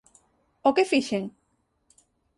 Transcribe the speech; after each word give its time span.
O 0.67 0.69
que 0.75 0.85
fixen? 0.91 1.23